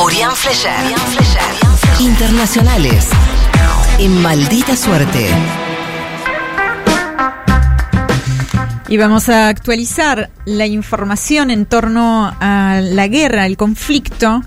Orián 0.00 0.36
Flecher. 0.36 0.70
Internacionales. 1.98 3.08
En 3.98 4.22
maldita 4.22 4.76
suerte. 4.76 5.26
Y 8.88 8.96
vamos 8.96 9.28
a 9.28 9.48
actualizar 9.48 10.30
la 10.44 10.66
información 10.66 11.50
en 11.50 11.66
torno 11.66 12.32
a 12.38 12.80
la 12.80 13.08
guerra, 13.08 13.44
el 13.46 13.56
conflicto 13.56 14.42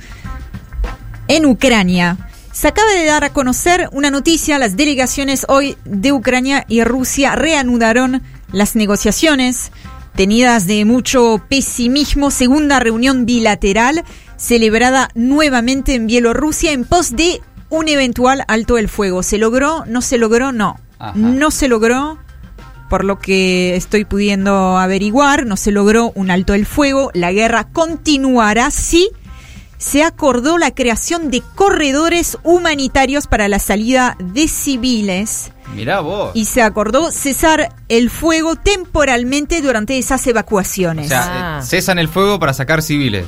en 1.28 1.46
Ucrania. 1.46 2.30
Se 2.54 2.70
acaba 2.70 2.92
de 2.94 3.06
dar 3.06 3.26
a 3.26 3.34
conocer 3.34 3.90
una 3.92 4.10
noticia, 4.10 4.58
las 4.58 4.78
delegaciones 4.78 5.46
hoy 5.50 5.76
de 5.84 6.14
Ucrania 6.14 6.64
y 6.70 6.86
Rusia 6.86 7.36
reanudaron 7.36 8.22
las 8.54 8.78
negociaciones 8.78 9.74
tenidas 10.16 10.66
de 10.66 10.86
mucho 10.86 11.44
pesimismo, 11.50 12.32
segunda 12.32 12.80
reunión 12.80 13.26
bilateral 13.26 14.06
celebrada 14.42 15.10
nuevamente 15.14 15.94
en 15.94 16.08
Bielorrusia 16.08 16.72
en 16.72 16.84
pos 16.84 17.16
de 17.16 17.42
un 17.70 17.88
eventual 17.88 18.44
alto 18.48 18.80
el 18.80 18.90
fuego. 18.90 19.22
¿Se 19.22 19.38
logró? 19.38 19.86
¿No 19.86 20.02
se 20.02 20.18
logró? 20.18 20.52
No. 20.52 20.80
No 21.16 21.52
se 21.52 21.68
logró 21.68 22.20
por 22.90 23.06
lo 23.06 23.20
que 23.20 23.76
estoy 23.76 24.04
pudiendo 24.04 24.78
averiguar, 24.78 25.46
no 25.46 25.56
se 25.56 25.72
logró 25.72 26.12
un 26.14 26.30
alto 26.30 26.54
el 26.54 26.66
fuego, 26.66 27.10
la 27.14 27.32
guerra 27.32 27.70
continuará 27.72 28.70
si 28.70 29.10
se 29.78 30.04
acordó 30.04 30.58
la 30.58 30.72
creación 30.72 31.32
de 31.32 31.42
corredores 31.56 32.38
humanitarios 32.44 33.28
para 33.28 33.48
la 33.48 33.60
salida 33.60 34.18
de 34.20 34.48
civiles. 34.48 35.52
Mirá 35.74 36.02
vos. 36.02 36.32
Y 36.34 36.46
se 36.46 36.62
acordó 36.62 37.12
cesar 37.12 37.74
el 37.88 38.10
fuego 38.10 38.58
temporalmente 38.58 39.62
durante 39.62 39.98
esas 39.98 40.28
evacuaciones. 40.28 41.06
O 41.06 41.10
sea, 41.10 41.60
eh, 41.62 41.66
cesan 41.66 41.98
el 41.98 42.10
fuego 42.10 42.40
para 42.40 42.54
sacar 42.54 42.82
civiles. 42.82 43.26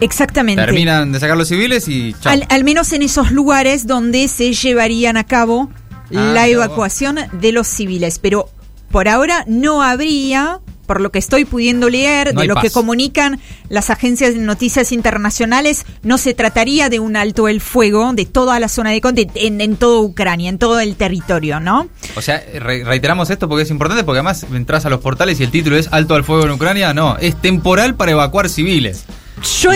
Exactamente. 0.00 0.64
Terminan 0.64 1.12
de 1.12 1.20
sacar 1.20 1.36
los 1.36 1.48
civiles 1.48 1.86
y 1.88 2.14
chao. 2.20 2.34
Al, 2.48 2.64
menos 2.64 2.92
en 2.92 3.02
esos 3.02 3.30
lugares 3.30 3.86
donde 3.86 4.28
se 4.28 4.52
llevarían 4.52 5.16
a 5.16 5.24
cabo 5.24 5.70
ah, 5.72 6.08
la 6.10 6.48
evacuación 6.48 7.18
de 7.32 7.52
los 7.52 7.68
civiles. 7.68 8.18
Pero 8.18 8.48
por 8.90 9.08
ahora 9.08 9.44
no 9.46 9.82
habría, 9.82 10.60
por 10.86 11.00
lo 11.00 11.12
que 11.12 11.18
estoy 11.18 11.44
pudiendo 11.44 11.88
leer, 11.90 12.34
de 12.34 12.46
lo 12.46 12.56
que 12.56 12.70
comunican 12.70 13.38
las 13.68 13.90
agencias 13.90 14.34
de 14.34 14.40
noticias 14.40 14.90
internacionales, 14.90 15.84
no 16.02 16.18
se 16.18 16.34
trataría 16.34 16.88
de 16.88 16.98
un 16.98 17.14
alto 17.14 17.46
el 17.46 17.60
fuego 17.60 18.12
de 18.14 18.24
toda 18.24 18.58
la 18.58 18.68
zona 18.68 18.90
de 18.90 19.00
Conte, 19.00 19.28
en, 19.34 19.60
en 19.60 19.76
toda 19.76 20.00
Ucrania, 20.00 20.48
en 20.48 20.58
todo 20.58 20.80
el 20.80 20.96
territorio, 20.96 21.60
¿no? 21.60 21.88
O 22.16 22.22
sea, 22.22 22.42
reiteramos 22.58 23.30
esto 23.30 23.48
porque 23.48 23.62
es 23.62 23.70
importante, 23.70 24.02
porque 24.02 24.18
además 24.18 24.46
entras 24.52 24.86
a 24.86 24.90
los 24.90 25.00
portales 25.00 25.38
y 25.40 25.44
el 25.44 25.50
título 25.50 25.76
es 25.76 25.88
Alto 25.92 26.14
al 26.14 26.24
fuego 26.24 26.44
en 26.44 26.50
Ucrania, 26.52 26.94
no, 26.94 27.16
es 27.18 27.40
temporal 27.40 27.94
para 27.94 28.12
evacuar 28.12 28.48
civiles. 28.48 29.04
Yo 29.60 29.70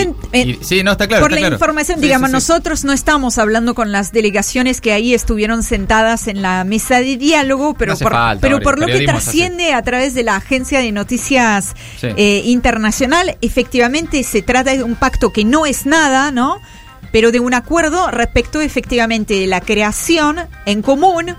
sí, 0.61 0.83
no 0.83 0.91
está 0.91 1.07
claro. 1.07 1.23
Por 1.23 1.31
la 1.31 1.47
información, 1.47 2.01
digamos, 2.01 2.29
nosotros 2.29 2.83
no 2.83 2.93
estamos 2.93 3.37
hablando 3.37 3.73
con 3.73 3.91
las 3.91 4.11
delegaciones 4.11 4.81
que 4.81 4.93
ahí 4.93 5.13
estuvieron 5.13 5.63
sentadas 5.63 6.27
en 6.27 6.41
la 6.41 6.63
mesa 6.63 6.99
de 6.99 7.17
diálogo, 7.17 7.73
pero 7.73 7.97
por, 7.97 8.13
pero 8.41 8.59
por 8.59 8.79
lo 8.79 8.87
que 8.87 9.05
trasciende 9.05 9.73
a 9.73 9.81
través 9.81 10.13
de 10.13 10.23
la 10.23 10.35
agencia 10.35 10.79
de 10.79 10.91
noticias 10.91 11.75
eh, 12.01 12.41
internacional, 12.45 13.37
efectivamente 13.41 14.23
se 14.23 14.41
trata 14.41 14.71
de 14.71 14.83
un 14.83 14.95
pacto 14.95 15.31
que 15.31 15.45
no 15.45 15.65
es 15.65 15.85
nada, 15.85 16.31
¿no? 16.31 16.61
Pero 17.11 17.31
de 17.31 17.39
un 17.39 17.53
acuerdo 17.53 18.11
respecto 18.11 18.61
efectivamente 18.61 19.35
de 19.35 19.47
la 19.47 19.61
creación 19.61 20.37
en 20.65 20.81
común 20.81 21.35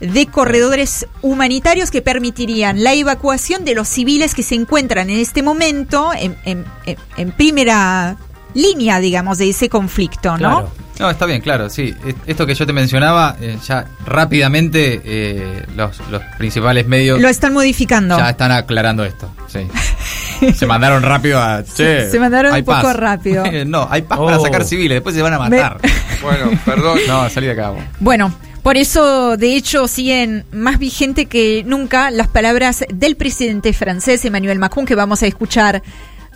de 0.00 0.26
corredores 0.26 1.06
humanitarios 1.22 1.90
que 1.90 2.02
permitirían 2.02 2.82
la 2.84 2.94
evacuación 2.94 3.64
de 3.64 3.74
los 3.74 3.88
civiles 3.88 4.34
que 4.34 4.42
se 4.42 4.54
encuentran 4.54 5.10
en 5.10 5.18
este 5.18 5.42
momento 5.42 6.10
en, 6.16 6.36
en, 6.44 7.32
primera 7.32 8.16
línea, 8.54 9.00
digamos, 9.00 9.38
de 9.38 9.50
ese 9.50 9.68
conflicto, 9.68 10.38
¿no? 10.38 10.70
No, 10.98 11.10
está 11.10 11.26
bien, 11.26 11.40
claro, 11.40 11.70
sí. 11.70 11.94
Esto 12.26 12.44
que 12.44 12.54
yo 12.54 12.66
te 12.66 12.72
mencionaba, 12.72 13.36
eh, 13.40 13.56
ya 13.64 13.86
rápidamente 14.04 15.00
eh, 15.04 15.64
los, 15.76 16.00
principales 16.38 16.88
medios... 16.88 17.20
Lo 17.20 17.28
están 17.28 17.52
modificando. 17.52 18.18
Ya 18.18 18.30
están 18.30 18.50
aclarando 18.50 19.04
esto, 19.04 19.30
sí. 19.46 19.68
se 20.54 20.66
mandaron 20.66 21.02
rápido 21.04 21.40
a... 21.40 21.62
se 21.64 22.18
mandaron 22.18 22.52
un 22.52 22.64
poco 22.64 22.92
rápido. 22.92 23.44
no, 23.66 23.86
hay 23.88 24.02
paz 24.02 24.18
para 24.18 24.40
sacar 24.40 24.62
oh. 24.62 24.64
civiles, 24.64 24.96
después 24.96 25.14
se 25.14 25.22
van 25.22 25.34
a 25.34 25.38
matar. 25.38 25.78
bueno, 26.22 26.50
perdón. 26.64 26.98
No, 27.08 27.30
salí 27.30 27.46
de 27.46 27.52
acá. 27.52 27.72
Bueno, 28.00 28.34
por 28.68 28.76
eso, 28.76 29.38
de 29.38 29.56
hecho, 29.56 29.88
siguen 29.88 30.44
más 30.52 30.78
vigente 30.78 31.24
que 31.24 31.64
nunca 31.64 32.10
las 32.10 32.28
palabras 32.28 32.84
del 32.92 33.16
presidente 33.16 33.72
francés 33.72 34.22
Emmanuel 34.26 34.58
Macron 34.58 34.84
que 34.84 34.94
vamos 34.94 35.22
a 35.22 35.26
escuchar 35.26 35.82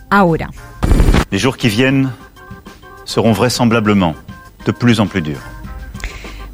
ahora. 0.08 0.48
Les 1.30 1.42
jours 1.42 1.58
qui 1.58 1.68
viennent 1.68 2.08
seront 3.04 3.34
vraisemblablement 3.36 4.14
de 4.64 4.72
plus 4.72 4.98
en 4.98 5.08
plus 5.08 5.20
durs. 5.20 5.42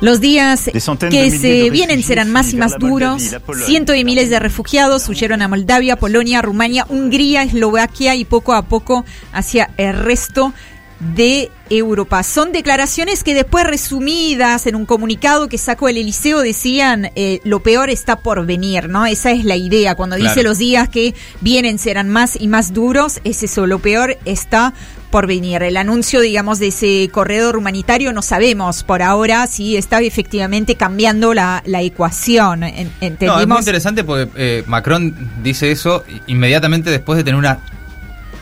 Los 0.00 0.20
días 0.20 0.68
que 1.10 1.30
se 1.30 1.70
vienen 1.70 2.02
serán 2.02 2.32
más 2.32 2.52
y 2.52 2.56
más 2.56 2.76
duros. 2.76 3.36
Cientos 3.64 3.94
de 3.94 4.02
miles 4.02 4.30
de 4.30 4.40
refugiados 4.40 5.08
huyeron 5.08 5.42
a 5.42 5.48
Moldavia, 5.48 5.94
Polonia, 5.94 6.42
Rumania, 6.42 6.86
Hungría, 6.88 7.44
Eslovaquia 7.44 8.16
y 8.16 8.24
poco 8.24 8.52
a 8.54 8.62
poco 8.62 9.04
hacia 9.32 9.70
el 9.76 9.96
resto 9.96 10.52
de 11.00 11.50
Europa. 11.70 12.22
Son 12.22 12.52
declaraciones 12.52 13.22
que 13.22 13.34
después 13.34 13.64
resumidas 13.64 14.66
en 14.66 14.74
un 14.74 14.86
comunicado 14.86 15.48
que 15.48 15.58
sacó 15.58 15.88
el 15.88 15.98
Eliseo 15.98 16.40
decían 16.40 17.10
eh, 17.14 17.40
lo 17.44 17.60
peor 17.60 17.90
está 17.90 18.16
por 18.16 18.44
venir, 18.46 18.88
¿no? 18.88 19.06
Esa 19.06 19.30
es 19.30 19.44
la 19.44 19.56
idea. 19.56 19.94
Cuando 19.94 20.16
dice 20.16 20.42
los 20.42 20.58
días 20.58 20.88
que 20.88 21.14
vienen 21.40 21.78
serán 21.78 22.08
más 22.08 22.40
y 22.40 22.48
más 22.48 22.72
duros, 22.72 23.20
es 23.24 23.42
eso, 23.42 23.66
lo 23.66 23.78
peor 23.78 24.18
está 24.24 24.74
por 25.10 25.26
venir. 25.26 25.62
El 25.62 25.76
anuncio, 25.76 26.20
digamos, 26.20 26.58
de 26.58 26.68
ese 26.68 27.08
corredor 27.12 27.56
humanitario 27.56 28.12
no 28.12 28.22
sabemos 28.22 28.82
por 28.82 29.02
ahora 29.02 29.46
si 29.46 29.76
está 29.76 30.00
efectivamente 30.00 30.74
cambiando 30.74 31.32
la, 31.34 31.62
ecuación. 31.64 32.60
No, 32.60 33.40
es 33.40 33.46
muy 33.48 33.58
interesante 33.58 34.04
porque 34.04 34.30
eh, 34.36 34.64
Macron 34.66 35.14
dice 35.42 35.70
eso 35.70 36.04
inmediatamente 36.26 36.90
después 36.90 37.16
de 37.16 37.24
tener 37.24 37.38
una 37.38 37.60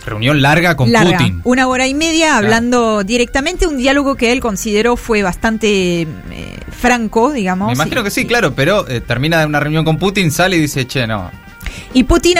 reunión 0.06 0.40
larga 0.40 0.76
con 0.76 0.90
Putin. 0.90 1.40
Una 1.44 1.68
hora 1.68 1.86
y 1.86 1.94
media 1.94 2.38
hablando 2.38 3.04
directamente, 3.04 3.66
un 3.66 3.76
diálogo 3.76 4.14
que 4.14 4.32
él 4.32 4.40
consideró 4.40 4.96
fue 4.96 5.22
bastante 5.22 6.02
eh, 6.02 6.06
franco, 6.70 7.32
digamos. 7.32 7.68
Me 7.68 7.74
imagino 7.74 8.02
que 8.02 8.10
sí, 8.10 8.26
claro, 8.26 8.54
pero 8.54 8.88
eh, 8.88 9.00
termina 9.00 9.44
una 9.44 9.60
reunión 9.60 9.84
con 9.84 9.98
Putin, 9.98 10.30
sale 10.30 10.56
y 10.56 10.60
dice, 10.60 10.86
che, 10.86 11.06
no. 11.06 11.30
Y 11.92 12.04
Putin, 12.04 12.36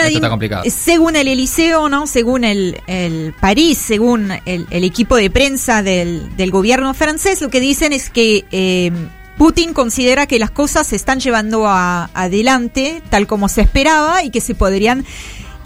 según 0.69 1.15
el 1.15 1.27
Eliseo, 1.27 1.89
¿no? 1.89 2.07
según 2.07 2.43
el, 2.43 2.81
el 2.87 3.33
París, 3.39 3.77
según 3.77 4.31
el, 4.45 4.65
equipo 4.71 5.15
de 5.15 5.29
prensa 5.29 5.83
del, 5.83 6.35
del, 6.37 6.51
gobierno 6.51 6.93
francés, 6.93 7.41
lo 7.41 7.49
que 7.49 7.59
dicen 7.59 7.91
es 7.91 8.09
que 8.09 8.45
eh, 8.51 8.91
Putin 9.37 9.73
considera 9.73 10.25
que 10.25 10.39
las 10.39 10.51
cosas 10.51 10.87
se 10.87 10.95
están 10.95 11.19
llevando 11.19 11.67
adelante 11.67 13.01
tal 13.09 13.27
como 13.27 13.49
se 13.49 13.61
esperaba 13.61 14.23
y 14.23 14.31
que 14.31 14.41
se 14.41 14.55
podrían 14.55 15.05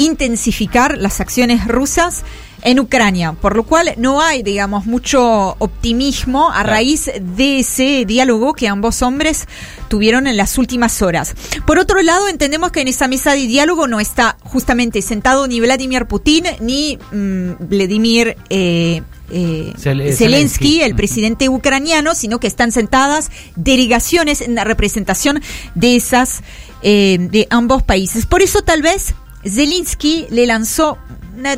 intensificar 0.01 0.97
las 0.97 1.22
acciones 1.22 1.67
rusas 1.67 2.23
en 2.63 2.79
Ucrania, 2.79 3.34
por 3.34 3.56
lo 3.56 3.63
cual 3.63 3.94
no 3.97 4.22
hay, 4.22 4.44
digamos, 4.44 4.85
mucho 4.85 5.56
optimismo 5.59 6.51
a 6.51 6.63
raíz 6.63 7.09
de 7.19 7.59
ese 7.59 8.06
diálogo 8.06 8.53
que 8.53 8.67
ambos 8.67 9.01
hombres 9.01 9.47
tuvieron 9.88 10.28
en 10.28 10.38
las 10.38 10.57
últimas 10.57 11.01
horas. 11.01 11.35
Por 11.66 11.79
otro 11.79 12.01
lado, 12.01 12.28
entendemos 12.28 12.72
que 12.72 12.81
en 12.81 12.88
esa 12.88 13.07
mesa 13.07 13.34
de 13.34 13.47
diálogo 13.47 13.88
no 13.88 14.00
está 14.00 14.38
justamente 14.44 15.01
sentado 15.01 15.47
ni 15.47 15.59
Vladimir 15.59 16.06
Putin 16.06 16.45
ni 16.59 16.97
mm, 17.12 17.68
Vladimir 17.68 18.38
eh, 18.50 19.01
eh, 19.31 19.73
Zelensky, 19.78 20.81
el 20.81 20.95
presidente 20.95 21.50
ucraniano, 21.50 22.16
sino 22.16 22.39
que 22.39 22.47
están 22.47 22.72
sentadas 22.72 23.31
delegaciones 23.56 24.41
en 24.41 24.56
la 24.56 24.63
representación 24.63 25.41
de 25.73 25.95
esas, 25.95 26.41
eh, 26.83 27.18
de 27.19 27.47
ambos 27.50 27.81
países. 27.81 28.25
Por 28.25 28.41
eso 28.41 28.62
tal 28.62 28.81
vez 28.81 29.16
Zelensky 29.46 30.28
le 30.29 30.46
lanzó 30.46 30.97
una 31.38 31.56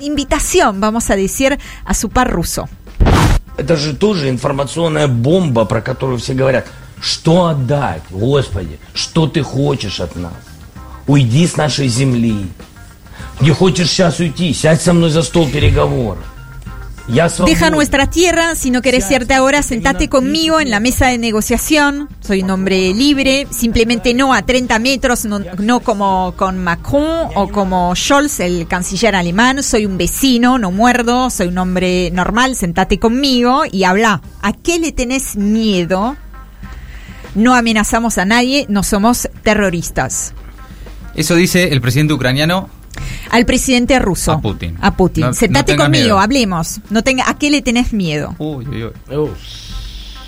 invitación, 0.00 0.80
vamos 0.80 1.10
a 1.10 1.16
decir, 1.16 1.58
a 1.84 1.94
su 1.94 2.08
par 2.08 2.30
ruso. 2.30 2.68
Это 3.56 3.76
же 3.76 3.94
тоже 3.94 4.30
информационная 4.30 5.08
бомба, 5.08 5.66
про 5.66 5.82
которую 5.82 6.18
все 6.18 6.34
говорят. 6.34 6.66
Что 7.00 7.46
отдать? 7.46 8.02
Господи, 8.10 8.78
что 8.94 9.26
ты 9.26 9.42
хочешь 9.42 10.00
от 10.00 10.16
нас? 10.16 10.32
Уйди 11.06 11.46
с 11.46 11.56
нашей 11.56 11.88
земли. 11.88 12.46
Не 13.40 13.50
хочешь 13.50 13.90
сейчас 13.90 14.20
уйти? 14.20 14.54
Сядь 14.54 14.80
со 14.80 14.92
мной 14.92 15.10
за 15.10 15.22
стол 15.22 15.48
переговоров. 15.48 16.24
Deja 17.08 17.70
nuestra 17.70 18.08
tierra, 18.08 18.54
si 18.54 18.70
no 18.70 18.80
querés 18.80 19.10
irte 19.10 19.34
ahora, 19.34 19.62
sentate 19.62 20.08
conmigo 20.08 20.60
en 20.60 20.70
la 20.70 20.78
mesa 20.78 21.08
de 21.08 21.18
negociación. 21.18 22.08
Soy 22.20 22.42
un 22.42 22.50
hombre 22.50 22.94
libre, 22.94 23.46
simplemente 23.50 24.14
no 24.14 24.32
a 24.32 24.42
30 24.42 24.78
metros, 24.78 25.24
no, 25.24 25.80
como 25.80 26.34
con 26.36 26.62
Macron 26.62 27.30
o 27.34 27.48
como 27.48 27.94
Scholz, 27.96 28.40
el 28.40 28.68
canciller 28.68 29.16
alemán. 29.16 29.62
Soy 29.62 29.84
un 29.84 29.98
vecino, 29.98 30.58
no 30.58 30.70
muerdo, 30.70 31.28
soy 31.28 31.48
un 31.48 31.58
hombre 31.58 32.10
normal, 32.12 32.54
sentate 32.54 32.98
conmigo 32.98 33.62
y 33.70 33.84
habla. 33.84 34.22
¿A 34.40 34.52
qué 34.52 34.78
le 34.78 34.92
tenés 34.92 35.36
miedo? 35.36 36.16
No 37.34 37.54
amenazamos 37.54 38.18
a 38.18 38.24
nadie, 38.24 38.66
no 38.68 38.82
somos 38.82 39.28
terroristas. 39.42 40.34
Eso 41.14 41.34
dice 41.34 41.72
el 41.72 41.80
presidente 41.80 42.14
ucraniano 42.14 42.70
Al 43.30 43.46
presidente 43.46 43.98
ruso. 43.98 44.32
A 44.32 44.40
Putin. 44.40 44.76
A 44.80 44.94
Putin. 44.96 45.24
No- 45.26 45.34
Sentate 45.34 45.76
no 45.76 45.84
conmigo, 45.84 46.04
miedo. 46.04 46.18
hablemos. 46.20 46.80
No 46.90 47.02
tenga, 47.02 47.28
¿A 47.28 47.38
qué 47.38 47.50
le 47.50 47.62
tenés 47.62 47.92
miedo? 47.92 48.34
Uy, 48.38 48.66
uy, 48.66 48.84
uy. 49.16 49.30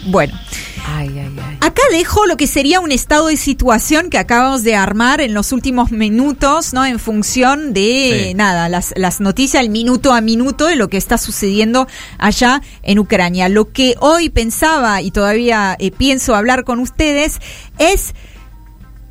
Bueno, 0.07 0.39
Ay, 0.87 1.09
ay, 1.19 1.35
ay. 1.43 1.57
acá 1.63 1.81
dejo 1.91 2.27
lo 2.27 2.37
que 2.37 2.47
sería 2.47 2.79
un 2.81 2.93
estado 2.93 3.29
de 3.29 3.39
situación 3.39 4.11
que 4.11 4.19
acabamos 4.19 4.63
de 4.63 4.75
armar 4.77 5.23
en 5.23 5.33
los 5.33 5.51
últimos 5.51 5.93
minutos, 5.93 6.75
¿no? 6.75 6.85
En 6.85 6.99
función 6.99 7.73
de, 7.73 8.27
Sí. 8.29 8.35
nada, 8.35 8.69
las, 8.69 8.93
las 8.97 9.21
noticias, 9.21 9.63
el 9.63 9.71
minuto 9.71 10.13
a 10.13 10.21
minuto 10.21 10.67
de 10.67 10.77
lo 10.77 10.89
que 10.89 10.99
está 10.99 11.17
sucediendo 11.17 11.87
allá 12.19 12.61
en 12.83 12.99
Ucrania. 12.99 13.49
Lo 13.49 13.73
que 13.73 13.95
hoy 14.01 14.29
pensaba 14.29 15.01
y 15.01 15.11
todavía 15.11 15.75
eh, 15.79 15.91
pienso 15.91 16.35
hablar 16.35 16.65
con 16.65 16.81
ustedes 16.81 17.41
es 17.79 18.13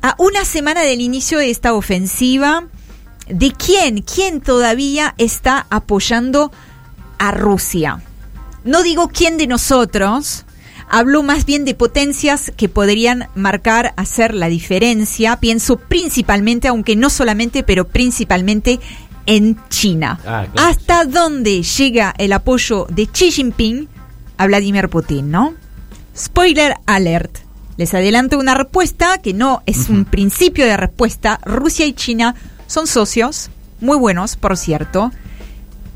a 0.00 0.14
una 0.18 0.44
semana 0.44 0.82
del 0.82 1.00
inicio 1.00 1.38
de 1.38 1.50
esta 1.50 1.74
ofensiva, 1.74 2.68
¿de 3.28 3.52
quién? 3.52 4.02
¿Quién 4.02 4.40
todavía 4.40 5.14
está 5.18 5.66
apoyando 5.70 6.52
a 7.18 7.30
Rusia? 7.30 8.02
No 8.64 8.82
digo 8.82 9.08
quién 9.08 9.36
de 9.36 9.46
nosotros, 9.46 10.44
hablo 10.88 11.22
más 11.22 11.44
bien 11.44 11.64
de 11.64 11.74
potencias 11.74 12.52
que 12.56 12.68
podrían 12.68 13.28
marcar, 13.34 13.92
hacer 13.96 14.34
la 14.34 14.48
diferencia. 14.48 15.36
Pienso 15.36 15.76
principalmente, 15.76 16.68
aunque 16.68 16.96
no 16.96 17.10
solamente, 17.10 17.62
pero 17.62 17.86
principalmente 17.86 18.80
en 19.26 19.58
China. 19.68 20.18
Ah, 20.26 20.46
claro. 20.52 20.68
¿Hasta 20.68 21.04
dónde 21.04 21.62
llega 21.62 22.14
el 22.18 22.32
apoyo 22.32 22.86
de 22.90 23.06
Xi 23.06 23.30
Jinping 23.30 23.88
a 24.36 24.46
Vladimir 24.46 24.88
Putin, 24.88 25.30
no? 25.30 25.54
Spoiler 26.16 26.74
alert. 26.86 27.38
Les 27.76 27.92
adelanto 27.92 28.38
una 28.38 28.54
respuesta 28.54 29.18
que 29.18 29.34
no 29.34 29.62
es 29.66 29.88
un 29.88 30.04
principio 30.04 30.64
de 30.64 30.76
respuesta. 30.76 31.40
Rusia 31.44 31.86
y 31.86 31.92
China 31.92 32.34
son 32.66 32.86
socios, 32.86 33.50
muy 33.80 33.96
buenos, 33.96 34.36
por 34.36 34.56
cierto, 34.56 35.10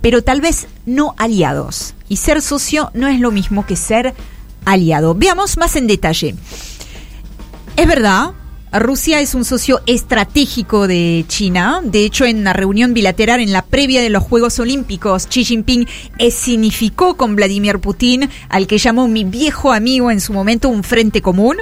pero 0.01 0.23
tal 0.23 0.41
vez 0.41 0.69
no 0.87 1.15
aliados. 1.19 1.95
Y 2.09 2.17
ser 2.17 2.41
socio 2.43 2.91
no 2.95 3.09
es 3.09 3.21
lo 3.21 3.31
mismo 3.31 3.67
que 3.67 3.77
ser 3.77 4.15
aliado. 4.65 5.15
Veamos 5.15 5.57
más 5.57 5.77
en 5.77 5.87
detalle. 5.87 6.35
Es 7.77 7.87
verdad, 7.87 8.33
Rusia 8.73 9.21
es 9.21 9.35
un 9.35 9.45
socio 9.45 9.81
estratégico 9.87 10.87
de 10.87 11.25
China. 11.27 11.81
De 11.83 12.05
hecho, 12.05 12.25
en 12.25 12.45
la 12.45 12.53
reunión 12.53 12.93
bilateral 12.93 13.41
en 13.41 13.53
la 13.53 13.63
previa 13.63 14.03
de 14.03 14.11
los 14.11 14.23
Juegos 14.23 14.59
Olímpicos, 14.59 15.27
Xi 15.27 15.45
Jinping 15.45 15.87
significó 16.31 17.17
con 17.17 17.35
Vladimir 17.35 17.79
Putin, 17.79 18.29
al 18.49 18.67
que 18.67 18.79
llamó 18.79 19.09
mi 19.09 19.25
viejo 19.25 19.73
amigo 19.73 20.11
en 20.11 20.21
su 20.21 20.33
momento, 20.33 20.69
un 20.69 20.85
frente 20.85 21.23
común. 21.23 21.57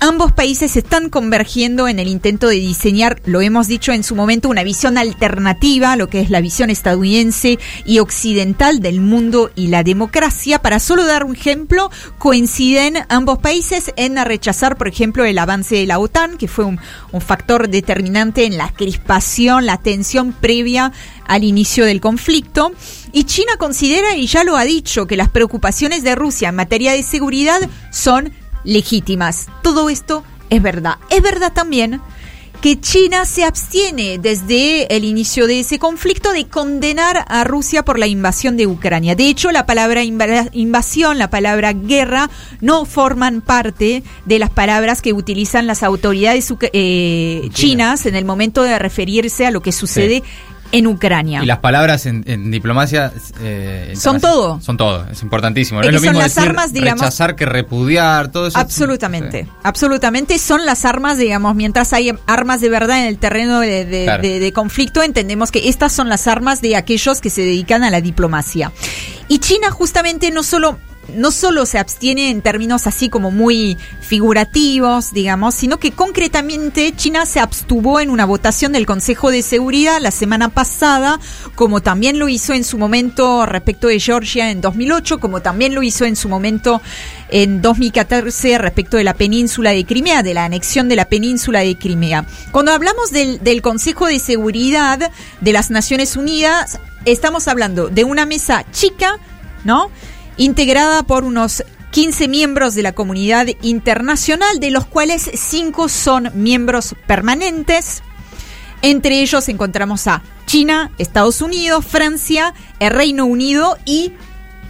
Ambos 0.00 0.32
países 0.32 0.76
están 0.76 1.10
convergiendo 1.10 1.86
en 1.86 1.98
el 1.98 2.08
intento 2.08 2.48
de 2.48 2.56
diseñar, 2.56 3.20
lo 3.26 3.40
hemos 3.42 3.68
dicho 3.68 3.92
en 3.92 4.02
su 4.02 4.16
momento, 4.16 4.48
una 4.48 4.64
visión 4.64 4.98
alternativa 4.98 5.96
lo 5.96 6.08
que 6.08 6.20
es 6.20 6.30
la 6.30 6.40
visión 6.40 6.70
estadounidense 6.70 7.58
y 7.84 7.98
occidental 7.98 8.80
del 8.80 9.00
mundo 9.00 9.50
y 9.54 9.68
la 9.68 9.82
democracia. 9.82 10.60
Para 10.60 10.80
solo 10.80 11.04
dar 11.04 11.24
un 11.24 11.36
ejemplo, 11.36 11.90
coinciden 12.18 12.94
ambos 13.08 13.38
países 13.38 13.92
en 13.96 14.16
rechazar, 14.24 14.76
por 14.76 14.88
ejemplo, 14.88 15.24
el 15.24 15.38
avance 15.38 15.76
de 15.76 15.86
la 15.86 15.98
OTAN, 15.98 16.38
que 16.40 16.48
fue 16.48 16.64
un, 16.64 16.80
factor 17.20 17.68
determinante 17.68 18.46
en 18.46 18.56
la 18.56 18.70
crispación, 18.70 19.66
la 19.66 19.76
tensión 19.76 20.32
previa 20.32 20.90
al 21.26 21.44
inicio 21.44 21.84
del 21.84 22.00
conflicto. 22.00 22.72
Y 23.12 23.24
China 23.24 23.52
considera, 23.58 24.16
y 24.16 24.26
ya 24.26 24.42
lo 24.42 24.56
ha 24.56 24.64
dicho, 24.64 25.06
que 25.06 25.18
las 25.18 25.28
preocupaciones 25.28 26.02
de 26.02 26.14
Rusia 26.14 26.48
en 26.48 26.54
materia 26.54 26.92
de 26.92 27.02
seguridad 27.02 27.60
son 27.92 28.32
legítimas. 28.64 29.48
Todo 29.62 29.90
esto 29.90 30.24
es 30.48 30.62
verdad. 30.62 30.96
Es 31.10 31.20
verdad 31.20 31.52
también 31.52 32.00
que 32.60 32.78
China 32.78 33.24
se 33.24 33.44
abstiene 33.44 34.18
desde 34.18 34.94
el 34.94 35.04
inicio 35.04 35.46
de 35.46 35.60
ese 35.60 35.78
conflicto 35.78 36.32
de 36.32 36.46
condenar 36.46 37.24
a 37.28 37.42
Rusia 37.44 37.84
por 37.84 37.98
la 37.98 38.06
invasión 38.06 38.58
de 38.58 38.66
Ucrania. 38.66 39.14
De 39.14 39.28
hecho, 39.28 39.50
la 39.50 39.64
palabra 39.64 40.04
inva- 40.04 40.50
invasión, 40.52 41.18
la 41.18 41.30
palabra 41.30 41.72
guerra, 41.72 42.28
no 42.60 42.84
forman 42.84 43.40
parte 43.40 44.02
de 44.26 44.38
las 44.38 44.50
palabras 44.50 45.00
que 45.00 45.14
utilizan 45.14 45.66
las 45.66 45.82
autoridades 45.82 46.52
eh, 46.74 47.48
chinas 47.54 48.04
en 48.04 48.14
el 48.14 48.26
momento 48.26 48.62
de 48.62 48.78
referirse 48.78 49.46
a 49.46 49.50
lo 49.50 49.62
que 49.62 49.72
sucede 49.72 50.22
en 50.72 50.86
Ucrania. 50.86 51.42
Y 51.42 51.46
las 51.46 51.58
palabras 51.58 52.06
en, 52.06 52.22
en 52.26 52.50
diplomacia 52.50 53.12
eh, 53.40 53.94
Son 53.96 54.20
todo. 54.20 54.60
Son 54.60 54.76
todo, 54.76 55.06
es 55.10 55.22
importantísimo. 55.22 55.80
No 55.80 55.86
es 55.88 55.92
lo 55.94 56.00
mismo 56.00 56.18
las 56.18 56.34
decir 56.34 56.48
armas, 56.48 56.72
digamos- 56.72 57.00
rechazar 57.00 57.34
que 57.36 57.44
repudiar, 57.46 58.30
todo 58.30 58.46
eso. 58.46 58.58
Absolutamente, 58.58 59.44
Sí. 59.44 59.50
absolutamente 59.62 60.38
son 60.38 60.64
las 60.66 60.84
armas, 60.84 61.18
digamos, 61.18 61.54
mientras 61.54 61.92
hay 61.92 62.12
armas 62.26 62.60
de 62.60 62.68
verdad 62.68 63.00
en 63.00 63.06
el 63.06 63.18
terreno 63.18 63.60
de, 63.60 63.84
de- 63.84 64.04
Claro. 64.04 64.22
de- 64.22 64.38
de 64.38 64.52
conflicto, 64.52 65.02
entendemos 65.02 65.50
que 65.50 65.68
estas 65.68 65.92
son 65.92 66.08
las 66.08 66.26
armas 66.26 66.60
de 66.60 66.76
aquellos 66.76 67.20
que 67.20 67.30
se 67.30 67.42
dedican 67.42 67.82
a 67.84 67.90
la 67.90 68.00
diplomacia. 68.00 68.72
Y 69.28 69.38
China 69.38 69.70
justamente 69.70 70.30
no 70.30 70.42
solo 70.42 70.78
no 71.16 71.30
solo 71.30 71.66
se 71.66 71.78
abstiene 71.78 72.30
en 72.30 72.42
términos 72.42 72.86
así 72.86 73.08
como 73.08 73.30
muy 73.30 73.76
figurativos, 74.00 75.12
digamos, 75.12 75.54
sino 75.54 75.78
que 75.78 75.92
concretamente 75.92 76.92
China 76.96 77.26
se 77.26 77.40
abstuvo 77.40 78.00
en 78.00 78.10
una 78.10 78.24
votación 78.24 78.72
del 78.72 78.86
Consejo 78.86 79.30
de 79.30 79.42
Seguridad 79.42 80.00
la 80.00 80.10
semana 80.10 80.48
pasada, 80.48 81.20
como 81.54 81.80
también 81.80 82.18
lo 82.18 82.28
hizo 82.28 82.52
en 82.52 82.64
su 82.64 82.78
momento 82.78 83.46
respecto 83.46 83.88
de 83.88 84.00
Georgia 84.00 84.50
en 84.50 84.60
2008, 84.60 85.20
como 85.20 85.42
también 85.42 85.74
lo 85.74 85.82
hizo 85.82 86.04
en 86.04 86.16
su 86.16 86.28
momento 86.28 86.80
en 87.30 87.62
2014 87.62 88.58
respecto 88.58 88.96
de 88.96 89.04
la 89.04 89.14
península 89.14 89.70
de 89.70 89.84
Crimea, 89.84 90.22
de 90.22 90.34
la 90.34 90.44
anexión 90.44 90.88
de 90.88 90.96
la 90.96 91.08
península 91.08 91.60
de 91.60 91.76
Crimea. 91.76 92.26
Cuando 92.50 92.72
hablamos 92.72 93.10
del, 93.10 93.42
del 93.42 93.62
Consejo 93.62 94.06
de 94.06 94.18
Seguridad 94.18 95.10
de 95.40 95.52
las 95.52 95.70
Naciones 95.70 96.16
Unidas, 96.16 96.80
estamos 97.04 97.48
hablando 97.48 97.88
de 97.88 98.04
una 98.04 98.26
mesa 98.26 98.64
chica, 98.72 99.18
¿no? 99.64 99.90
Integrada 100.40 101.02
por 101.02 101.24
unos 101.24 101.62
15 101.90 102.26
miembros 102.26 102.74
de 102.74 102.80
la 102.80 102.92
comunidad 102.92 103.48
internacional, 103.60 104.58
de 104.58 104.70
los 104.70 104.86
cuales 104.86 105.30
5 105.34 105.90
son 105.90 106.30
miembros 106.32 106.94
permanentes. 107.06 108.02
Entre 108.80 109.20
ellos 109.20 109.50
encontramos 109.50 110.06
a 110.06 110.22
China, 110.46 110.92
Estados 110.96 111.42
Unidos, 111.42 111.84
Francia, 111.84 112.54
el 112.78 112.90
Reino 112.90 113.26
Unido 113.26 113.76
y 113.84 114.14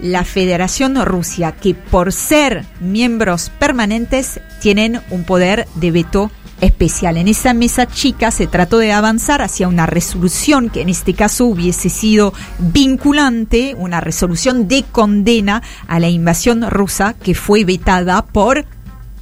la 0.02 0.25
Federación 0.25 0.97
Rusia, 1.05 1.52
que 1.52 1.75
por 1.75 2.12
ser 2.12 2.64
miembros 2.81 3.50
permanentes 3.58 4.41
tienen 4.61 5.00
un 5.11 5.25
poder 5.25 5.67
de 5.75 5.91
veto 5.91 6.31
especial. 6.61 7.17
En 7.17 7.29
esa 7.29 7.55
mesa 7.55 7.87
chica 7.87 8.31
se 8.31 8.47
trató 8.47 8.79
de 8.79 8.93
avanzar 8.93 9.43
hacia 9.43 9.69
una 9.69 9.87
resolución 9.87 10.69
que 10.70 10.82
en 10.82 10.88
este 10.88 11.14
caso 11.14 11.47
hubiese 11.47 11.88
sido 11.88 12.32
vinculante, 12.58 13.75
una 13.76 14.00
resolución 14.00 14.69
de 14.69 14.85
condena 14.85 15.62
a 15.88 15.99
la 16.00 16.08
invasión 16.08 16.69
rusa 16.70 17.14
que 17.14 17.35
fue 17.35 17.64
vetada 17.64 18.25
por 18.26 18.66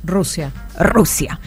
Rusia. 0.05 0.53
Rusia. 0.79 1.41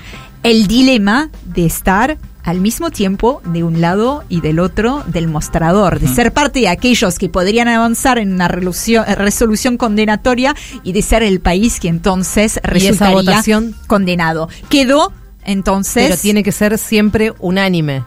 El 0.44 0.68
dilema 0.68 1.30
de 1.46 1.66
estar 1.66 2.18
al 2.44 2.60
mismo 2.60 2.92
tiempo 2.92 3.42
de 3.46 3.64
un 3.64 3.82
lado 3.82 4.24
y 4.30 4.42
del 4.42 4.60
otro 4.60 5.04
del 5.08 5.28
mostrador, 5.28 6.00
de 6.00 6.08
ser 6.08 6.34
parte 6.34 6.60
de 6.62 6.70
aquellos 6.70 7.20
que 7.20 7.30
podrían 7.30 7.68
avanzar 7.68 8.18
en 8.18 8.34
una 8.34 8.48
resolución, 8.48 9.78
condenatoria 9.78 10.56
y 10.84 10.94
de 10.94 11.02
ser 11.02 11.24
el 11.24 11.40
país 11.40 11.80
que 11.80 11.88
entonces 11.88 12.60
resultaría 12.64 13.16
votación? 13.16 13.76
condenado. 13.88 14.50
Quedó 14.70 15.14
entonces 15.44 16.08
Pero 16.10 16.18
tiene 16.22 16.44
que 16.44 16.52
ser 16.52 16.78
siempre 16.78 17.34
unánime. 17.40 18.04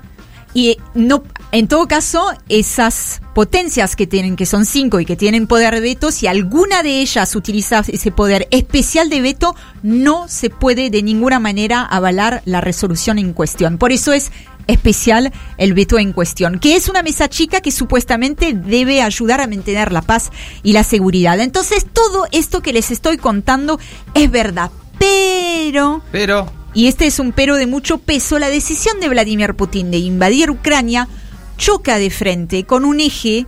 y 0.53 0.77
no, 0.95 1.23
en 1.55 1.69
todo 1.69 1.87
caso, 1.87 2.33
esas 2.49 3.23
potencias 3.33 3.95
que 3.95 4.09
tienen, 4.09 4.35
que 4.35 4.45
son 4.45 4.67
cinco 4.67 4.99
y 4.99 5.05
que 5.05 5.15
tienen 5.15 5.47
poder 5.47 5.73
de 5.75 5.81
veto, 5.81 6.11
si 6.11 6.27
alguna 6.27 6.83
de 6.83 7.01
ellas 7.01 7.37
utiliza 7.37 7.85
ese 7.87 8.11
poder 8.11 8.49
especial 8.51 9.09
de 9.09 9.21
veto, 9.21 9.55
no 9.85 10.27
se 10.27 10.51
puede 10.51 10.91
de 10.91 11.05
ninguna 11.05 11.39
manera 11.39 11.85
avalar 11.85 12.43
la 12.45 12.61
resolución 12.61 13.21
en 13.21 13.33
cuestión. 13.33 13.79
Por 13.79 13.93
eso 13.93 14.13
es 14.13 14.33
especial 14.67 15.33
el 15.57 15.75
veto 15.75 15.97
en 16.01 16.13
cuestión, 16.13 16.59
que 16.59 16.75
es 16.75 16.89
una 16.89 17.05
mesa 17.05 17.29
chica 17.29 17.61
que 17.61 17.71
supuestamente 17.71 18.53
debe 18.53 19.01
ayudar 19.01 19.41
a 19.41 19.47
mantener 19.47 19.93
la 19.93 20.03
paz 20.03 20.33
y 20.65 20.73
la 20.73 20.83
seguridad. 20.83 21.39
Entonces, 21.39 21.87
todo 21.87 22.27
esto 22.33 22.63
que 22.63 22.73
les 22.73 22.91
estoy 22.91 23.17
contando 23.17 23.79
es 24.15 24.29
verdad, 24.29 24.73
pero 24.99 26.03
Pero 26.11 26.51
y 26.75 26.89
este 26.89 27.07
es 27.07 27.21
un 27.21 27.31
pero 27.31 27.55
de 27.55 27.69
mucho 27.69 27.99
peso, 27.99 28.41
la 28.41 28.51
decisión 28.51 28.99
de 28.99 29.09
Vladimir 29.09 29.55
Putin 29.55 29.93
de 29.93 29.99
invadir 29.99 30.51
Ucrania 30.51 31.09
choca 31.57 31.99
de 31.99 32.11
frente 32.11 32.65
con 32.65 32.85
un 32.85 33.01
eje, 33.01 33.47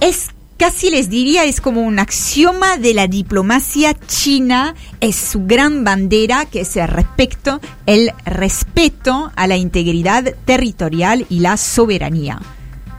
es 0.00 0.30
casi 0.58 0.90
les 0.90 1.10
diría, 1.10 1.44
es 1.44 1.60
como 1.60 1.82
un 1.82 1.98
axioma 1.98 2.78
de 2.78 2.94
la 2.94 3.06
diplomacia 3.08 3.94
china, 4.06 4.74
es 5.00 5.16
su 5.16 5.44
gran 5.46 5.84
bandera, 5.84 6.46
que 6.46 6.62
es 6.62 6.76
el 6.76 6.88
respeto, 6.88 7.60
el 7.84 8.12
respeto 8.24 9.32
a 9.36 9.46
la 9.46 9.56
integridad 9.56 10.34
territorial 10.46 11.26
y 11.28 11.40
la 11.40 11.56
soberanía. 11.56 12.40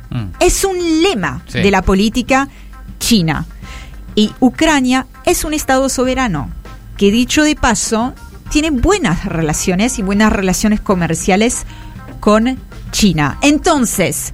mm, 0.10 0.26
Es 0.40 0.64
un 0.64 1.02
lema 1.02 1.42
Sí. 1.48 1.60
de 1.60 1.72
la 1.72 1.82
política 1.82 2.48
china. 3.00 3.46
Y 4.16 4.32
Ucrania 4.40 5.06
es 5.26 5.44
un 5.44 5.54
Estado 5.54 5.90
soberano, 5.90 6.50
que 6.98 7.12
dicho 7.12 7.44
de 7.44 7.56
paso, 7.56 8.14
tiene 8.50 8.70
buenas 8.70 9.26
relaciones 9.26 10.00
y 10.00 10.04
buenas 10.04 10.32
relaciones 10.32 10.80
comerciales 10.80 11.66
con 12.20 12.58
China. 12.92 13.38
Entonces, 13.42 14.34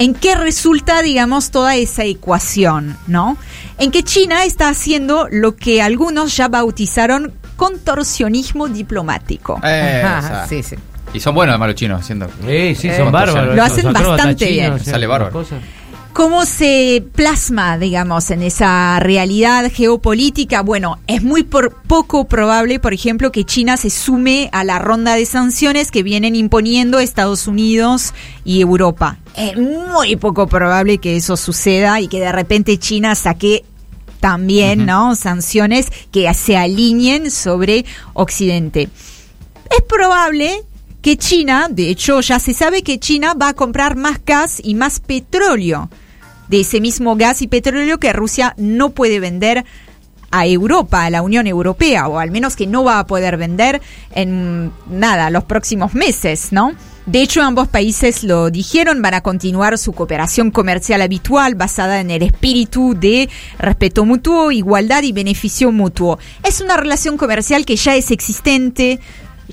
¿En 0.00 0.14
qué 0.14 0.36
resulta, 0.36 1.02
digamos, 1.02 1.50
toda 1.50 1.74
esa 1.74 2.04
ecuación, 2.04 2.96
no? 3.08 3.36
En 3.78 3.90
que 3.90 4.04
China 4.04 4.44
está 4.44 4.68
haciendo 4.68 5.26
lo 5.28 5.56
que 5.56 5.82
algunos 5.82 6.36
ya 6.36 6.46
bautizaron 6.46 7.32
contorsionismo 7.56 8.68
diplomático. 8.68 9.56
Esa. 9.56 10.46
sí, 10.46 10.62
sí. 10.62 10.76
Y 11.12 11.18
son 11.18 11.34
buenos 11.34 11.54
además 11.54 11.70
los 11.70 11.74
chinos 11.74 12.00
haciendo. 12.00 12.28
Sí, 12.46 12.76
sí, 12.76 12.88
Eh, 12.88 12.96
son 12.96 13.10
bárbaros. 13.10 13.56
lo 13.56 13.62
hacen 13.64 13.92
bastante 13.92 14.46
bien. 14.48 14.78
Sale 14.78 15.06
bárbaro. 15.08 15.44
¿Cómo 16.18 16.46
se 16.46 17.04
plasma, 17.14 17.78
digamos, 17.78 18.32
en 18.32 18.42
esa 18.42 18.98
realidad 18.98 19.70
geopolítica? 19.72 20.62
Bueno, 20.62 20.98
es 21.06 21.22
muy 21.22 21.44
por- 21.44 21.76
poco 21.82 22.24
probable, 22.26 22.80
por 22.80 22.92
ejemplo, 22.92 23.30
que 23.30 23.44
China 23.44 23.76
se 23.76 23.88
sume 23.88 24.48
a 24.50 24.64
la 24.64 24.80
ronda 24.80 25.14
de 25.14 25.24
sanciones 25.26 25.92
que 25.92 26.02
vienen 26.02 26.34
imponiendo 26.34 26.98
Estados 26.98 27.46
Unidos 27.46 28.14
y 28.44 28.60
Europa. 28.60 29.18
Es 29.36 29.56
muy 29.56 30.16
poco 30.16 30.48
probable 30.48 30.98
que 30.98 31.14
eso 31.14 31.36
suceda 31.36 32.00
y 32.00 32.08
que 32.08 32.18
de 32.18 32.32
repente 32.32 32.80
China 32.80 33.14
saque 33.14 33.64
también, 34.18 34.86
¿no? 34.86 35.14
Sanciones 35.14 35.86
que 36.10 36.34
se 36.34 36.56
alineen 36.56 37.30
sobre 37.30 37.84
Occidente. 38.14 38.88
Es 39.70 39.84
probable 39.88 40.64
que 41.00 41.16
China, 41.16 41.68
de 41.70 41.90
hecho 41.90 42.20
ya 42.22 42.40
se 42.40 42.54
sabe 42.54 42.82
que 42.82 42.98
China 42.98 43.34
va 43.34 43.50
a 43.50 43.54
comprar 43.54 43.94
más 43.94 44.18
gas 44.26 44.60
y 44.60 44.74
más 44.74 44.98
petróleo, 44.98 45.88
de 46.48 46.60
ese 46.60 46.80
mismo 46.80 47.16
gas 47.16 47.42
y 47.42 47.46
petróleo 47.46 47.98
que 47.98 48.12
Rusia 48.12 48.54
no 48.56 48.90
puede 48.90 49.20
vender 49.20 49.64
a 50.30 50.46
Europa, 50.46 51.04
a 51.04 51.10
la 51.10 51.22
Unión 51.22 51.46
Europea, 51.46 52.08
o 52.08 52.18
al 52.18 52.30
menos 52.30 52.56
que 52.56 52.66
no 52.66 52.84
va 52.84 52.98
a 52.98 53.06
poder 53.06 53.36
vender 53.36 53.80
en 54.14 54.72
nada, 54.90 55.30
los 55.30 55.44
próximos 55.44 55.94
meses, 55.94 56.52
¿no? 56.52 56.74
De 57.06 57.22
hecho, 57.22 57.42
ambos 57.42 57.68
países 57.68 58.22
lo 58.22 58.50
dijeron, 58.50 59.00
van 59.00 59.14
a 59.14 59.22
continuar 59.22 59.78
su 59.78 59.92
cooperación 59.92 60.50
comercial 60.50 61.00
habitual 61.00 61.54
basada 61.54 62.00
en 62.00 62.10
el 62.10 62.22
espíritu 62.22 62.94
de 62.94 63.30
respeto 63.58 64.04
mutuo, 64.04 64.52
igualdad 64.52 65.02
y 65.04 65.12
beneficio 65.12 65.72
mutuo. 65.72 66.18
Es 66.44 66.60
una 66.60 66.76
relación 66.76 67.16
comercial 67.16 67.64
que 67.64 67.76
ya 67.76 67.96
es 67.96 68.10
existente, 68.10 69.00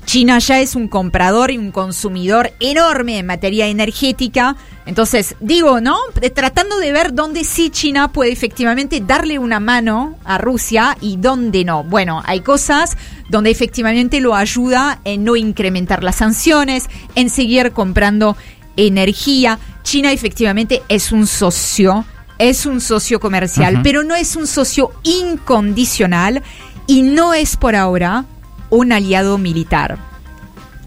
China 0.04 0.38
ya 0.38 0.60
es 0.60 0.74
un 0.74 0.88
comprador 0.88 1.50
y 1.50 1.58
un 1.58 1.72
consumidor 1.72 2.52
enorme 2.60 3.18
en 3.18 3.26
materia 3.26 3.66
energética. 3.66 4.56
Entonces, 4.84 5.34
digo, 5.40 5.80
¿no? 5.80 5.96
Eh, 6.20 6.30
Tratando 6.30 6.78
de 6.78 6.92
ver 6.92 7.14
dónde 7.14 7.44
sí 7.44 7.70
China 7.70 8.12
puede 8.12 8.30
efectivamente 8.30 9.00
darle 9.00 9.38
una 9.38 9.58
mano 9.58 10.18
a 10.24 10.38
Rusia 10.38 10.96
y 11.00 11.16
dónde 11.16 11.64
no. 11.64 11.82
Bueno, 11.82 12.22
hay 12.26 12.40
cosas 12.40 12.96
donde 13.28 13.50
efectivamente 13.50 14.20
lo 14.20 14.34
ayuda 14.34 15.00
en 15.04 15.24
no 15.24 15.34
incrementar 15.34 16.04
las 16.04 16.16
sanciones, 16.16 16.88
en 17.14 17.30
seguir 17.30 17.72
comprando 17.72 18.36
energía. 18.76 19.58
China 19.82 20.12
efectivamente 20.12 20.82
es 20.88 21.10
un 21.10 21.26
socio, 21.26 22.04
es 22.38 22.66
un 22.66 22.80
socio 22.80 23.18
comercial, 23.18 23.80
pero 23.82 24.02
no 24.02 24.14
es 24.14 24.36
un 24.36 24.46
socio 24.46 24.92
incondicional 25.02 26.42
y 26.86 27.02
no 27.02 27.34
es 27.34 27.56
por 27.56 27.74
ahora 27.74 28.26
un 28.70 28.92
aliado 28.92 29.38
militar. 29.38 29.98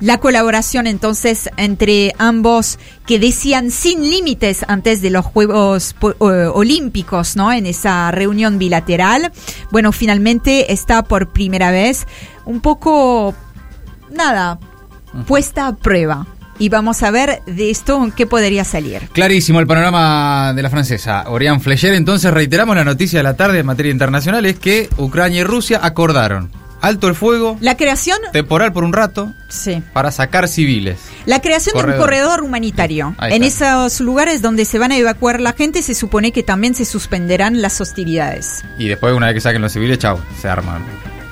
La 0.01 0.19
colaboración 0.19 0.88
entonces 0.88 1.50
entre 1.57 2.13
ambos 2.17 2.79
que 3.05 3.19
decían 3.19 3.69
sin 3.69 4.09
límites 4.09 4.63
antes 4.69 5.01
de 5.01 5.09
los 5.09 5.25
Juegos 5.25 5.93
eh, 6.01 6.25
Olímpicos, 6.53 7.36
¿no? 7.36 7.51
En 7.51 7.65
esa 7.65 8.09
reunión 8.12 8.57
bilateral, 8.59 9.33
bueno, 9.71 9.91
finalmente 9.91 10.71
está 10.71 11.03
por 11.03 11.29
primera 11.29 11.69
vez 11.69 12.07
un 12.45 12.62
poco, 12.62 13.36
nada, 14.09 14.57
puesta 15.27 15.67
a 15.67 15.75
prueba. 15.75 16.27
Y 16.59 16.67
vamos 16.67 17.03
a 17.03 17.12
ver 17.12 17.41
de 17.45 17.69
esto 17.69 18.12
qué 18.15 18.25
podría 18.25 18.65
salir. 18.65 19.09
Clarísimo 19.13 19.59
el 19.62 19.67
panorama 19.67 20.53
de 20.53 20.62
la 20.62 20.69
francesa. 20.69 21.25
Orián 21.27 21.62
Flecher, 21.62 21.93
entonces 21.93 22.33
reiteramos 22.33 22.75
la 22.75 22.83
noticia 22.83 23.19
de 23.19 23.24
la 23.24 23.36
tarde 23.36 23.59
en 23.59 23.65
materia 23.65 23.91
internacional, 23.91 24.45
es 24.45 24.59
que 24.59 24.89
Ucrania 24.98 25.41
y 25.41 25.43
Rusia 25.43 25.79
acordaron 25.81 26.51
alto 26.81 27.07
el 27.07 27.15
fuego, 27.15 27.57
La 27.62 27.75
creación, 27.77 28.17
temporal 28.31 28.71
por 28.74 28.83
un 28.83 28.93
rato, 28.93 29.33
sí. 29.50 29.81
para 29.93 30.12
sacar 30.12 30.48
civiles. 30.48 31.00
La 31.25 31.41
creación 31.41 31.75
de 31.77 31.91
un 31.93 31.98
Corredor. 31.98 32.41
humanitario. 32.43 33.15
En 33.21 33.43
esos 33.43 34.00
lugares 34.01 34.41
donde 34.41 34.65
se 34.65 34.79
van 34.79 34.91
a 34.91 34.98
evacuar 34.98 35.39
la 35.41 35.53
gente 35.53 35.81
se 35.81 35.93
supone 35.95 36.31
que 36.31 36.43
también 36.43 36.75
se 36.75 36.86
suspenderán 36.86 37.62
las 37.62 37.79
hostilidades. 37.81 38.63
Y 38.77 38.88
después, 38.88 39.13
una 39.13 39.27
vez 39.27 39.36
que 39.36 39.41
saquen 39.41 39.62
los 39.62 39.71
civiles, 39.74 39.98
chau, 40.00 40.19
se 40.41 40.48
arman 40.48 40.83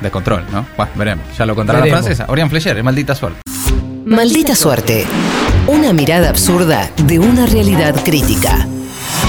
de 0.02 0.12
control, 0.12 0.44
¿no? 0.52 0.66
Bueno, 0.78 0.92
veremos. 0.96 1.26
Ya 1.38 1.46
lo 1.46 1.56
contará 1.56 1.80
Veremos. 1.80 2.00
la 2.02 2.04
francesa. 2.06 2.32
Orián 2.32 2.50
Flecher, 2.50 2.78
es 2.78 2.84
maldita 2.84 3.16
suerte. 3.16 3.40
Maldita 4.06 4.56
suerte. 4.56 5.06
Una 5.68 5.92
mirada 5.94 6.30
absurda 6.30 6.90
de 7.06 7.20
una 7.20 7.46
realidad 7.46 7.96
crítica. 8.06 8.68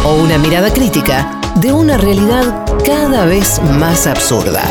O 0.04 0.16
una 0.22 0.38
mirada 0.38 0.72
crítica 0.72 1.40
de 1.56 1.72
una 1.72 1.96
realidad 1.96 2.64
cada 2.84 3.24
vez 3.24 3.60
más 3.78 4.06
absurda. 4.06 4.62